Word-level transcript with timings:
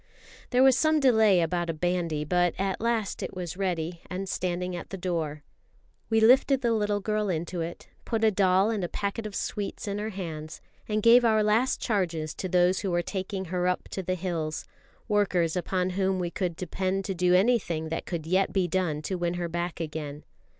There 0.49 0.63
was 0.63 0.75
some 0.75 0.99
delay 0.99 1.41
about 1.41 1.69
a 1.69 1.75
bandy, 1.75 2.25
but 2.25 2.55
at 2.57 2.81
last 2.81 3.21
it 3.21 3.35
was 3.35 3.55
ready 3.55 4.01
and 4.09 4.27
standing 4.27 4.75
at 4.75 4.89
the 4.89 4.97
door. 4.97 5.43
We 6.09 6.19
lifted 6.19 6.61
the 6.61 6.73
little 6.73 7.01
girl 7.01 7.29
into 7.29 7.61
it, 7.61 7.87
put 8.03 8.23
a 8.23 8.31
doll 8.31 8.71
and 8.71 8.83
a 8.83 8.89
packet 8.89 9.27
of 9.27 9.35
sweets 9.35 9.87
in 9.87 9.99
her 9.99 10.09
hands, 10.09 10.59
and 10.89 11.03
gave 11.03 11.23
our 11.23 11.43
last 11.43 11.79
charges 11.79 12.33
to 12.33 12.49
those 12.49 12.79
who 12.79 12.89
were 12.89 13.03
taking 13.03 13.45
her 13.53 13.67
up 13.67 13.89
to 13.89 14.01
the 14.01 14.15
hills, 14.15 14.65
workers 15.07 15.55
upon 15.55 15.91
whom 15.91 16.17
we 16.17 16.31
could 16.31 16.55
depend 16.55 17.05
to 17.05 17.13
do 17.13 17.35
anything 17.35 17.89
that 17.89 18.07
could 18.07 18.25
yet 18.25 18.51
be 18.51 18.67
done 18.67 19.03
to 19.03 19.19
win 19.19 19.35
her 19.35 19.47
back 19.47 19.79
again. 19.79 20.23